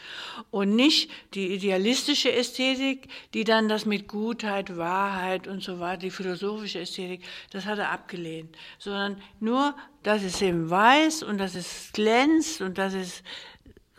[0.49, 6.09] Und nicht die idealistische Ästhetik, die dann das mit Gutheit, Wahrheit und so weiter, die
[6.09, 11.91] philosophische Ästhetik, das hat er abgelehnt, sondern nur, dass es eben weiß und dass es
[11.93, 13.21] glänzt und dass es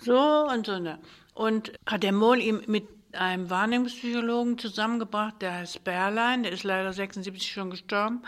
[0.01, 0.81] so und so.
[0.81, 0.99] Ne?
[1.33, 6.93] Und hat der Mohl ihm mit einem Wahrnehmungspsychologen zusammengebracht, der heißt Berlein, der ist leider
[6.93, 8.23] 76 schon gestorben.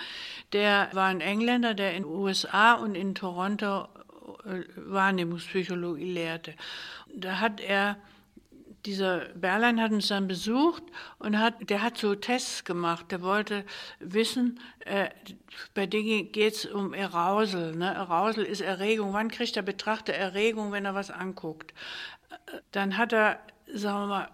[0.52, 3.88] Der war ein Engländer, der in den USA und in Toronto
[4.44, 6.54] äh, Wahrnehmungspsychologie lehrte.
[7.14, 7.96] Da hat er
[8.86, 10.82] dieser Berlein hat uns dann besucht
[11.18, 13.10] und hat, der hat so Tests gemacht.
[13.10, 13.64] Der wollte
[13.98, 15.08] wissen, äh,
[15.74, 17.74] bei Dingen geht es um Arousal.
[17.74, 17.96] Ne?
[17.96, 19.12] Arousal ist Erregung.
[19.12, 21.74] Wann kriegt der Betrachter Erregung, wenn er was anguckt?
[22.70, 23.40] Dann hat er,
[23.72, 24.30] sagen wir mal,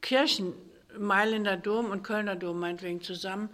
[0.00, 0.54] Kirchen,
[0.98, 3.50] Mailänder Dom und Kölner Dom meinetwegen zusammen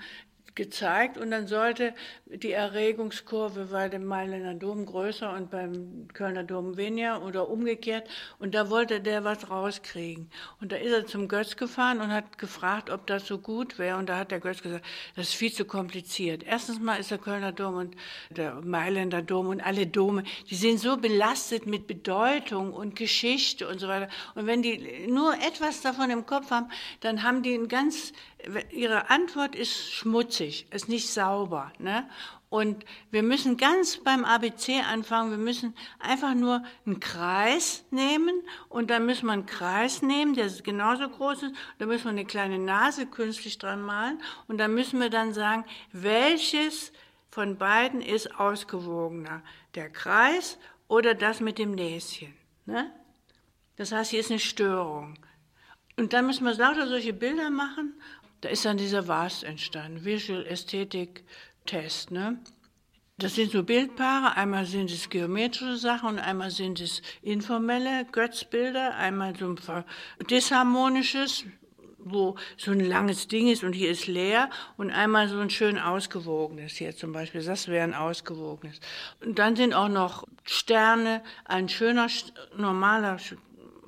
[0.54, 1.18] gezeigt.
[1.18, 1.94] Und dann sollte
[2.36, 8.54] die Erregungskurve bei dem Mailänder Dom größer und beim Kölner Dom weniger oder umgekehrt und
[8.54, 12.90] da wollte der was rauskriegen und da ist er zum Götz gefahren und hat gefragt,
[12.90, 14.84] ob das so gut wäre und da hat der Götz gesagt,
[15.16, 16.42] das ist viel zu kompliziert.
[16.42, 17.96] Erstens mal ist der Kölner Dom und
[18.30, 23.78] der Mailänder Dom und alle Dome, die sind so belastet mit Bedeutung und Geschichte und
[23.78, 26.70] so weiter und wenn die nur etwas davon im Kopf haben,
[27.00, 28.12] dann haben die ein ganz
[28.70, 31.72] ihre Antwort ist schmutzig, ist nicht sauber.
[31.78, 32.08] Ne?
[32.48, 35.30] Und wir müssen ganz beim ABC anfangen.
[35.30, 40.48] Wir müssen einfach nur einen Kreis nehmen und dann müssen wir einen Kreis nehmen, der
[40.62, 41.54] genauso groß ist.
[41.78, 45.64] Da müssen wir eine kleine Nase künstlich dran malen und dann müssen wir dann sagen,
[45.90, 46.92] welches
[47.30, 49.42] von beiden ist ausgewogener,
[49.74, 52.32] der Kreis oder das mit dem Näschen.
[52.66, 52.88] Ne?
[53.74, 55.18] Das heißt, hier ist eine Störung.
[55.96, 57.94] Und dann müssen wir lauter solche Bilder machen
[58.44, 61.24] da ist dann dieser VAST entstanden, Visual Aesthetic
[61.66, 62.10] Test.
[62.10, 62.38] Ne?
[63.18, 68.96] Das sind so Bildpaare, einmal sind es geometrische Sachen und einmal sind es informelle Götzbilder,
[68.96, 69.84] einmal so ein
[70.28, 71.44] disharmonisches,
[71.98, 75.78] wo so ein langes Ding ist und hier ist leer und einmal so ein schön
[75.78, 78.80] ausgewogenes hier zum Beispiel, das wäre ein ausgewogenes.
[79.24, 82.08] Und dann sind auch noch Sterne, ein schöner,
[82.56, 83.18] normaler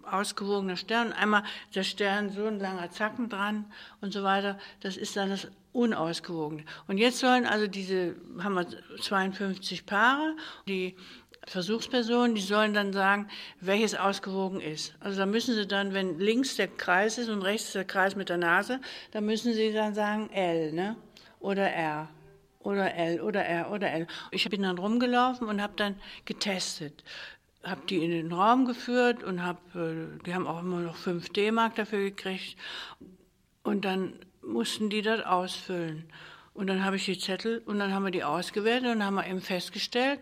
[0.05, 1.13] ausgewogener Stern.
[1.13, 1.43] Einmal
[1.75, 3.65] der Stern so ein langer Zacken dran
[4.01, 4.59] und so weiter.
[4.81, 6.65] Das ist dann das Unausgewogene.
[6.89, 8.67] Und jetzt sollen also diese, haben wir
[9.01, 10.35] 52 Paare,
[10.67, 10.97] die
[11.47, 13.29] Versuchspersonen, die sollen dann sagen,
[13.61, 14.95] welches ausgewogen ist.
[14.99, 18.31] Also da müssen sie dann, wenn links der Kreis ist und rechts der Kreis mit
[18.31, 18.81] der Nase,
[19.13, 20.97] dann müssen sie dann sagen L, ne?
[21.39, 22.09] Oder R
[22.61, 24.07] oder L oder R oder L.
[24.33, 27.05] Ich bin dann rumgelaufen und habe dann getestet
[27.67, 31.31] habe die in den Raum geführt und habe, äh, die haben auch immer noch 5
[31.31, 32.57] D-Mark dafür gekriegt.
[33.65, 34.13] Und dann
[34.47, 36.09] mussten die das ausfüllen.
[36.55, 39.15] Und dann habe ich die Zettel und dann haben wir die ausgewertet und dann haben
[39.17, 40.21] wir eben festgestellt,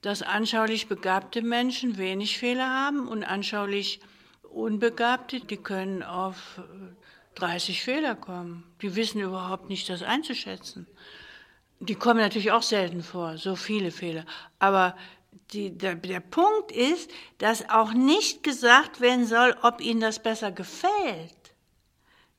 [0.00, 4.00] dass anschaulich begabte Menschen wenig Fehler haben und anschaulich
[4.42, 6.60] Unbegabte, die können auf
[7.36, 8.64] 30 äh, Fehler kommen.
[8.82, 10.86] Die wissen überhaupt nicht, das einzuschätzen.
[11.78, 14.24] Die kommen natürlich auch selten vor, so viele Fehler.
[14.58, 14.96] Aber
[15.52, 20.52] die, der, der Punkt ist, dass auch nicht gesagt werden soll, ob Ihnen das besser
[20.52, 21.41] gefällt.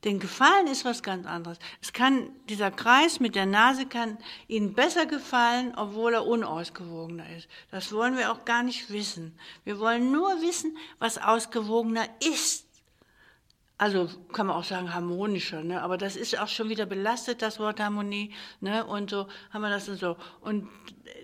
[0.03, 1.59] Denn Gefallen ist was ganz anderes.
[1.81, 7.47] Es kann, dieser Kreis mit der Nase kann Ihnen besser gefallen, obwohl er unausgewogener ist.
[7.71, 9.37] Das wollen wir auch gar nicht wissen.
[9.63, 12.67] Wir wollen nur wissen, was ausgewogener ist.
[13.77, 15.81] Also kann man auch sagen harmonischer, ne?
[15.81, 18.33] aber das ist auch schon wieder belastet, das Wort Harmonie.
[18.61, 18.85] Ne?
[18.85, 20.15] Und so haben wir das und so.
[20.41, 20.69] Und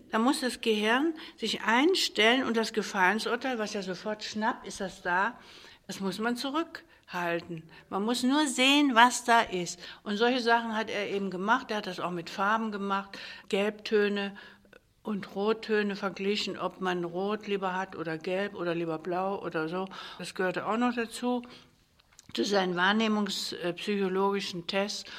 [0.09, 5.01] da muss das Gehirn sich einstellen und das Gefallensurteil, was ja sofort schnappt, ist das
[5.01, 5.37] da,
[5.87, 6.35] Das muss man
[7.09, 7.63] zurückhalten.
[7.89, 9.79] Man muss nur sehen, was da ist.
[10.03, 11.71] Und solche Sachen hat er eben gemacht.
[11.71, 13.17] Er hat das auch mit Farben gemacht,
[13.49, 14.35] Gelbtöne
[15.03, 19.87] und Rottöne verglichen, ob man Rot lieber hat oder Gelb oder lieber Blau oder so.
[20.17, 21.41] Das gehörte auch noch dazu,
[22.33, 25.09] zu seinen wahrnehmungspsychologischen Tests.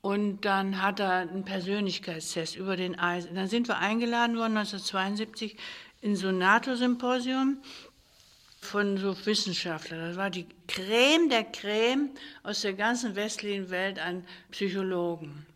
[0.00, 3.34] Und dann hat er einen Persönlichkeitstest über den Eisen.
[3.34, 5.56] Dann sind wir eingeladen worden 1972
[6.00, 7.58] in so ein NATO-Symposium
[8.60, 10.00] von so Wissenschaftlern.
[10.00, 12.10] Das war die Creme der Creme
[12.42, 15.46] aus der ganzen westlichen Welt an Psychologen.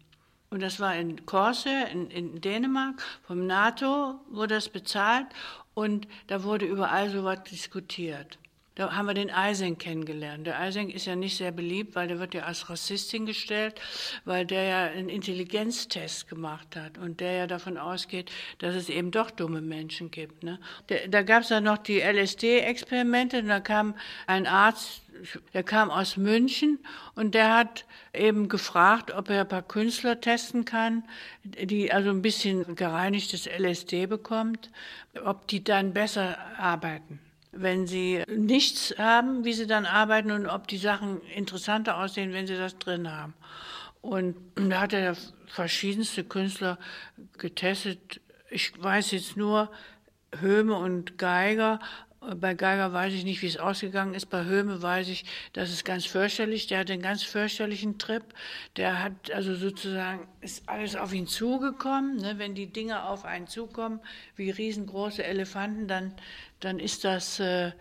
[0.51, 5.27] Und das war in Korse, in, in Dänemark, vom NATO wurde das bezahlt
[5.75, 8.39] und da wurde überall so was diskutiert.
[8.75, 10.47] Da haben wir den Eising kennengelernt.
[10.47, 13.79] Der Eising ist ja nicht sehr beliebt, weil der wird ja als Rassistin gestellt,
[14.25, 19.11] weil der ja einen Intelligenztest gemacht hat und der ja davon ausgeht, dass es eben
[19.11, 20.43] doch dumme Menschen gibt.
[20.43, 20.59] Ne?
[20.89, 23.95] Der, da gab es dann noch die LSD-Experimente und da kam
[24.27, 25.03] ein Arzt,
[25.53, 26.79] der kam aus München
[27.15, 31.05] und der hat eben gefragt, ob er ein paar Künstler testen kann,
[31.45, 34.71] die also ein bisschen gereinigtes LSD bekommt,
[35.23, 37.21] ob die dann besser arbeiten
[37.53, 42.47] wenn sie nichts haben, wie sie dann arbeiten und ob die Sachen interessanter aussehen, wenn
[42.47, 43.35] sie das drin haben.
[44.01, 46.79] Und da hat er verschiedenste Künstler
[47.39, 48.21] getestet.
[48.51, 49.71] Ich weiß jetzt nur
[50.39, 51.79] Höhme und Geiger,
[52.37, 54.27] bei Geiger weiß ich nicht, wie es ausgegangen ist.
[54.27, 56.67] Bei Höhme weiß ich, das ist ganz fürchterlich.
[56.67, 58.23] Der hat einen ganz fürchterlichen Trip.
[58.77, 62.17] Der hat also sozusagen, ist alles auf ihn zugekommen.
[62.17, 62.35] Ne?
[62.39, 64.01] Wenn die Dinge auf einen zukommen,
[64.37, 66.15] wie riesengroße Elefanten, dann,
[66.61, 67.73] dann ist das äh,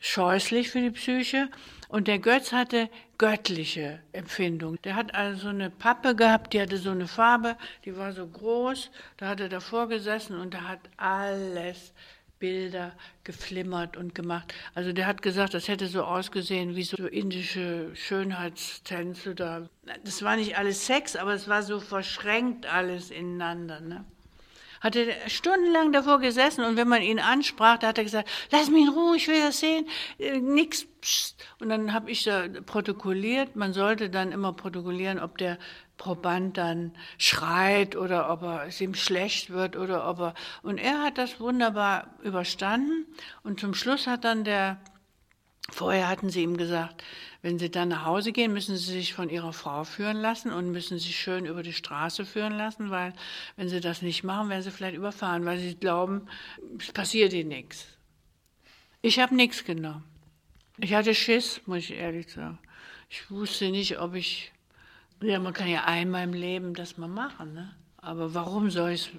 [0.00, 1.48] scheußlich für die Psyche.
[1.88, 4.80] Und der Götz hatte göttliche Empfindung.
[4.82, 8.90] Der hat also eine Pappe gehabt, die hatte so eine Farbe, die war so groß.
[9.16, 11.92] Da hat er davor gesessen und er hat alles
[12.44, 12.92] Bilder
[13.24, 14.52] geflimmert und gemacht.
[14.74, 19.70] Also der hat gesagt, das hätte so ausgesehen wie so indische Schönheitstänze da.
[20.04, 23.80] Das war nicht alles Sex, aber es war so verschränkt alles ineinander.
[23.80, 24.04] Ne?
[24.82, 28.82] Hatte stundenlang davor gesessen und wenn man ihn ansprach, da hat er gesagt, lass mich
[28.82, 30.86] in Ruhe, ich will das sehen, äh, nix.
[31.00, 31.42] Pst.
[31.60, 33.56] Und dann habe ich da protokolliert.
[33.56, 35.58] Man sollte dann immer protokollieren, ob der
[35.96, 40.34] Proband dann schreit oder ob er, es ihm schlecht wird oder ob er.
[40.62, 43.06] Und er hat das wunderbar überstanden.
[43.42, 44.80] Und zum Schluss hat dann der,
[45.70, 47.04] vorher hatten sie ihm gesagt,
[47.42, 50.72] wenn sie dann nach Hause gehen, müssen sie sich von ihrer Frau führen lassen und
[50.72, 53.12] müssen sich schön über die Straße führen lassen, weil
[53.56, 56.26] wenn sie das nicht machen, werden sie vielleicht überfahren, weil sie glauben,
[56.78, 57.86] es passiert ihnen nichts.
[59.02, 60.04] Ich habe nichts genommen.
[60.78, 62.58] Ich hatte Schiss, muss ich ehrlich sagen.
[63.10, 64.53] Ich wusste nicht, ob ich
[65.24, 67.74] ja, man kann ja einmal im Leben das mal machen, ne?
[67.96, 69.10] Aber warum soll ich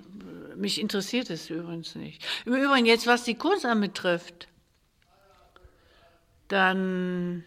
[0.56, 2.24] Mich interessiert es übrigens nicht.
[2.46, 4.48] Im Übrigen, jetzt was die Kunst anbetrifft,
[6.48, 7.44] dann.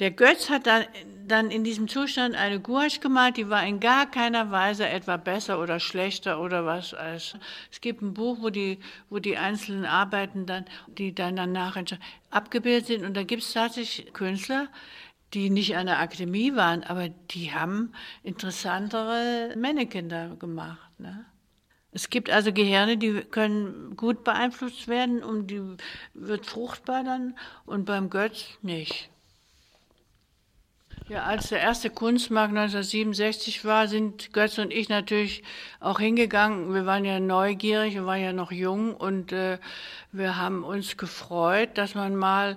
[0.00, 0.84] Der Götz hat dann,
[1.28, 5.60] dann in diesem Zustand eine Gouache gemalt, die war in gar keiner Weise etwa besser
[5.60, 7.36] oder schlechter oder was als.
[7.70, 11.76] Es gibt ein Buch, wo die, wo die einzelnen Arbeiten dann, die dann danach
[12.30, 14.66] abgebildet sind und da gibt es tatsächlich Künstler,
[15.34, 17.92] die nicht an der Akademie waren, aber die haben
[18.22, 20.98] interessantere Männekinder gemacht.
[20.98, 21.26] Ne?
[21.92, 25.62] Es gibt also Gehirne, die können gut beeinflusst werden und die
[26.14, 29.10] wird fruchtbar dann und beim Götz nicht.
[31.08, 35.42] Ja, als der erste Kunstmarkt 1967 war, sind Götz und ich natürlich
[35.78, 36.72] auch hingegangen.
[36.72, 39.58] Wir waren ja neugierig, wir waren ja noch jung und äh,
[40.12, 42.56] wir haben uns gefreut, dass man mal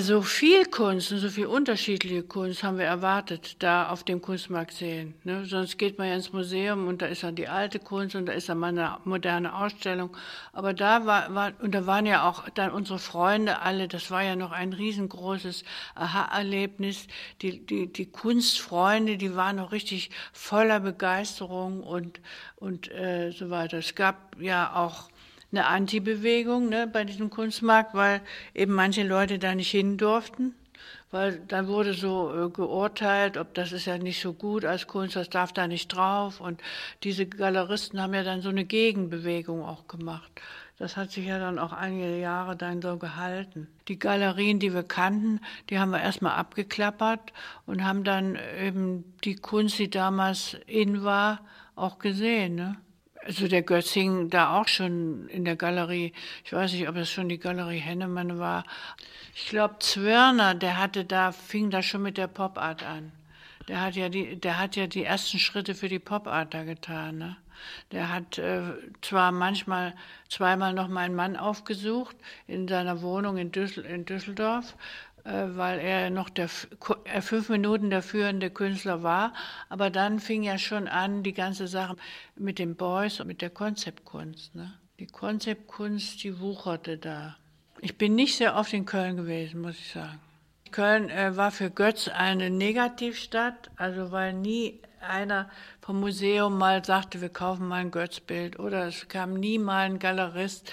[0.00, 4.74] so viel Kunst und so viel unterschiedliche Kunst haben wir erwartet, da auf dem Kunstmarkt
[4.74, 5.14] sehen.
[5.24, 5.46] Ne?
[5.46, 8.34] Sonst geht man ja ins Museum und da ist dann die alte Kunst und da
[8.34, 10.14] ist dann mal eine moderne Ausstellung.
[10.52, 14.22] Aber da war, war und da waren ja auch dann unsere Freunde alle, das war
[14.22, 17.06] ja noch ein riesengroßes Aha-Erlebnis.
[17.40, 22.20] Die, die, die Kunstfreunde, die waren noch richtig voller Begeisterung und,
[22.56, 23.78] und äh, so weiter.
[23.78, 25.08] Es gab ja auch
[25.52, 28.20] eine Anti-Bewegung ne, bei diesem Kunstmarkt, weil
[28.54, 30.54] eben manche Leute da nicht hin durften.
[31.10, 35.14] Weil dann wurde so äh, geurteilt, ob das ist ja nicht so gut als Kunst,
[35.14, 36.40] das darf da nicht drauf.
[36.40, 36.62] Und
[37.02, 40.32] diese Galeristen haben ja dann so eine Gegenbewegung auch gemacht.
[40.78, 43.68] Das hat sich ja dann auch einige Jahre dann so gehalten.
[43.88, 47.32] Die Galerien, die wir kannten, die haben wir erstmal abgeklappert
[47.66, 51.40] und haben dann eben die Kunst, die damals in war,
[51.76, 52.54] auch gesehen.
[52.54, 52.76] Ne?
[53.24, 56.12] Also der Götz hing da auch schon in der Galerie.
[56.44, 58.64] Ich weiß nicht, ob es schon die Galerie Hennemann war.
[59.34, 63.12] Ich glaube, Zwirner, der hatte da, fing da schon mit der Pop Art an.
[63.68, 66.64] Der hat ja die, der hat ja die ersten Schritte für die Pop Art da
[66.64, 67.18] getan.
[67.18, 67.36] Ne?
[67.92, 68.62] Der hat äh,
[69.02, 69.94] zwar manchmal
[70.28, 72.16] zweimal noch meinen Mann aufgesucht
[72.48, 74.74] in seiner Wohnung in, Düssel in Düsseldorf,
[75.24, 76.48] weil er noch der,
[77.04, 79.32] äh, fünf Minuten der führende Künstler war.
[79.68, 81.96] Aber dann fing ja schon an, die ganze Sache
[82.36, 84.54] mit den Boys und mit der Konzeptkunst.
[84.54, 84.72] Ne?
[84.98, 87.36] Die Konzeptkunst, die wucherte da.
[87.80, 90.20] Ich bin nicht sehr oft in Köln gewesen, muss ich sagen.
[90.70, 95.50] Köln äh, war für Götz eine Negativstadt, also weil nie einer
[95.80, 99.98] vom Museum mal sagte, wir kaufen mal ein Götzbild oder es kam nie mal ein
[99.98, 100.72] Galerist.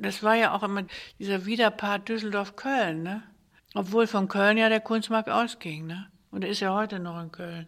[0.00, 0.84] Das war ja auch immer
[1.18, 3.22] dieser Widerpart Düsseldorf-Köln, ne?
[3.74, 6.06] Obwohl von Köln ja der Kunstmarkt ausging, ne?
[6.30, 7.66] Und er ist ja heute noch in Köln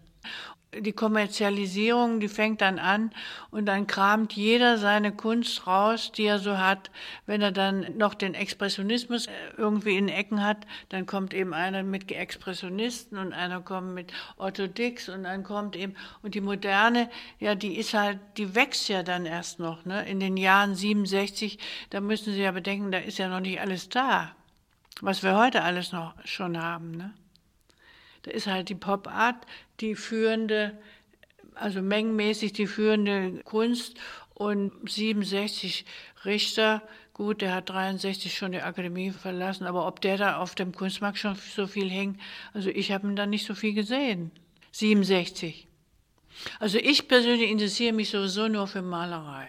[0.81, 3.11] die Kommerzialisierung, die fängt dann an
[3.51, 6.91] und dann kramt jeder seine Kunst raus, die er so hat.
[7.25, 11.83] Wenn er dann noch den Expressionismus äh, irgendwie in Ecken hat, dann kommt eben einer
[11.83, 17.09] mit Expressionisten und einer kommt mit Otto Dix und dann kommt eben, und die Moderne,
[17.39, 20.07] ja, die ist halt, die wächst ja dann erst noch, ne?
[20.09, 21.59] In den Jahren 67,
[21.91, 24.36] da müssen Sie ja bedenken, da ist ja noch nicht alles da,
[25.01, 27.13] was wir heute alles noch schon haben, ne?
[28.23, 29.47] Da ist halt die Pop Art
[29.81, 30.77] die führende,
[31.55, 33.97] also mengenmäßig die führende Kunst
[34.35, 35.85] und 67
[36.25, 36.83] Richter,
[37.15, 41.19] gut, der hat 63 schon die Akademie verlassen, aber ob der da auf dem Kunstmarkt
[41.19, 42.21] schon so viel hängt,
[42.53, 44.33] also ich habe ihn da nicht so viel gesehen.
[44.73, 45.69] 67.
[46.59, 49.49] Also ich persönlich interessiere mich sowieso nur für Malerei.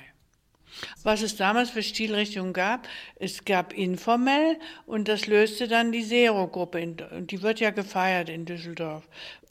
[1.04, 6.96] Was es damals für Stilrichtungen gab, es gab informell und das löste dann die Zero-Gruppe.
[7.22, 9.08] Die wird ja gefeiert in Düsseldorf.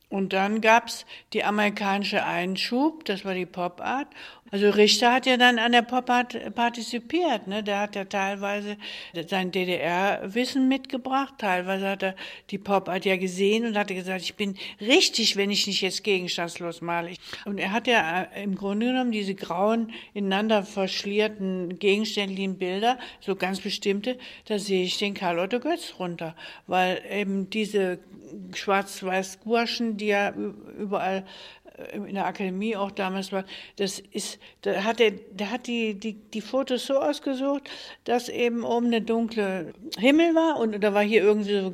[0.09, 4.07] Und dann gab's die amerikanische Einschub, das war die Pop Art.
[4.51, 7.47] Also Richter hat ja dann an der Pop Art partizipiert.
[7.49, 7.63] Ne?
[7.63, 8.77] Der hat ja teilweise
[9.29, 12.15] sein DDR-Wissen mitgebracht, teilweise hat er
[12.51, 16.05] die Pop Art ja gesehen und hat gesagt, ich bin richtig, wenn ich nicht jetzt
[16.05, 17.11] gegenstandslos male.
[17.45, 23.35] Und er hat ja äh, im Grunde genommen diese grauen, ineinander verschlierten, gegenständlichen Bilder, so
[23.35, 26.37] ganz bestimmte, da sehe ich den Karl Otto Götz runter,
[26.67, 27.99] weil eben diese
[28.55, 30.33] schwarz-weiß Gurschen, die ja
[30.79, 31.25] überall
[31.93, 33.45] in der Akademie auch damals war,
[33.77, 37.69] das ist, da hat er, der hat die, die, die Fotos so ausgesucht,
[38.05, 41.73] dass eben oben eine dunkle Himmel war und da war hier irgendwie so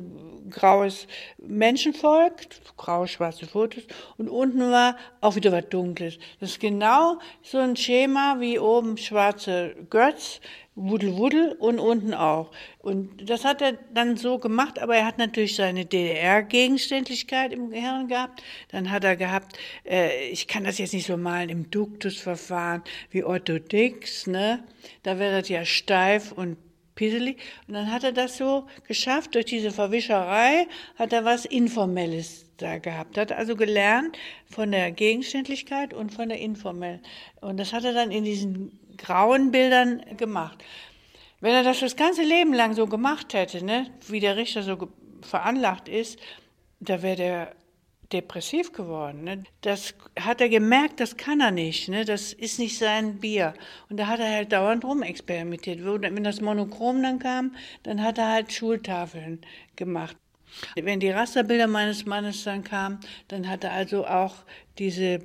[0.53, 2.47] graues Menschenvolk,
[2.77, 3.83] grau-schwarze Fotos
[4.17, 6.17] und unten war auch wieder was Dunkles.
[6.39, 10.39] Das ist genau so ein Schema wie oben schwarze Götz,
[10.75, 12.51] Wuddel Wuddel und unten auch.
[12.79, 18.07] Und das hat er dann so gemacht, aber er hat natürlich seine DDR-Gegenständlichkeit im Gehirn
[18.07, 18.41] gehabt.
[18.69, 22.81] Dann hat er gehabt, äh, ich kann das jetzt nicht so malen im Duktusverfahren
[23.11, 24.63] wie Otto Dix, ne?
[25.03, 26.57] Da wäre das ja steif und
[26.95, 27.37] pisselig.
[27.67, 32.77] Und dann hat er das so geschafft, durch diese Verwischerei hat er was Informelles da
[32.77, 33.17] gehabt.
[33.17, 34.17] Hat also gelernt
[34.49, 36.99] von der Gegenständlichkeit und von der Informell.
[37.41, 40.63] Und das hat er dann in diesen grauen Bildern gemacht.
[41.39, 44.89] Wenn er das das ganze Leben lang so gemacht hätte, ne, wie der Richter so
[45.21, 46.17] veranlagt ist,
[46.79, 47.55] da wäre der
[48.13, 49.23] depressiv geworden.
[49.23, 49.43] Ne?
[49.61, 51.89] Das hat er gemerkt, das kann er nicht.
[51.89, 52.05] Ne?
[52.05, 53.53] Das ist nicht sein Bier.
[53.89, 55.83] Und da hat er halt dauernd rumexperimentiert.
[55.83, 59.41] Wenn das Monochrom dann kam, dann hat er halt Schultafeln
[59.75, 60.15] gemacht.
[60.75, 64.35] Wenn die Rasterbilder meines Mannes dann kamen, dann hat er also auch
[64.77, 65.19] diese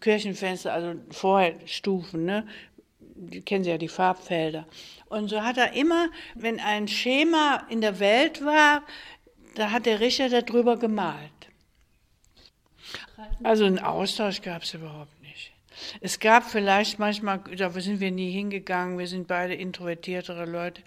[0.00, 1.54] Kirchenfenster, also vorher
[2.12, 2.46] ne?
[3.22, 4.66] Die kennen Sie ja die Farbfelder.
[5.10, 8.82] Und so hat er immer, wenn ein Schema in der Welt war,
[9.56, 11.39] da hat der Richter darüber gemalt.
[13.42, 15.52] Also einen Austausch gab es überhaupt nicht.
[16.00, 20.82] Es gab vielleicht manchmal, da sind wir nie hingegangen, wir sind beide introvertiertere Leute.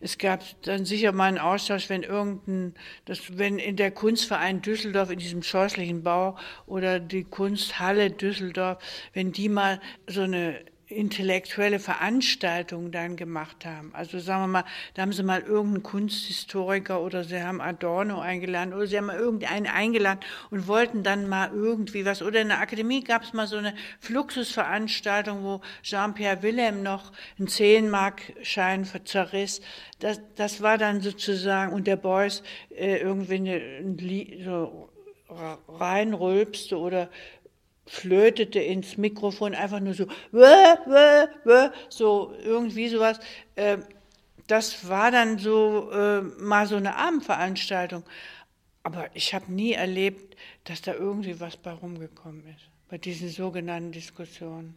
[0.00, 2.74] Es gab dann sicher mal einen Austausch, wenn irgendein,
[3.04, 8.78] das, wenn in der Kunstverein Düsseldorf, in diesem scheußlichen Bau oder die Kunsthalle Düsseldorf,
[9.12, 13.90] wenn die mal so eine intellektuelle Veranstaltungen dann gemacht haben.
[13.94, 14.64] Also sagen wir mal,
[14.94, 19.18] da haben sie mal irgendeinen Kunsthistoriker oder sie haben Adorno eingeladen oder sie haben mal
[19.18, 20.20] irgendeinen eingeladen
[20.50, 22.22] und wollten dann mal irgendwie was.
[22.22, 27.48] Oder in der Akademie gab es mal so eine Fluxusveranstaltung, wo Jean-Pierre Willem noch einen
[27.48, 29.60] 10-Mark-Schein zerriss.
[29.98, 34.88] Das, das war dann sozusagen, und der Beuys äh, irgendwie eine, so
[35.68, 37.10] reinrülpste oder
[37.88, 40.44] flötete ins Mikrofon einfach nur so, wö,
[40.86, 43.18] wö, wö, so irgendwie sowas.
[43.56, 43.82] Ähm,
[44.46, 48.02] das war dann so äh, mal so eine Abendveranstaltung.
[48.82, 53.92] Aber ich habe nie erlebt, dass da irgendwie was bei rumgekommen ist, bei diesen sogenannten
[53.92, 54.74] Diskussionen.